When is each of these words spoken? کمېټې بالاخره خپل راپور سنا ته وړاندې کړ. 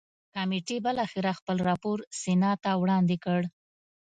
کمېټې 0.35 0.77
بالاخره 0.85 1.31
خپل 1.39 1.57
راپور 1.69 1.97
سنا 2.21 2.51
ته 2.63 2.71
وړاندې 2.81 3.15
کړ. 3.23 3.41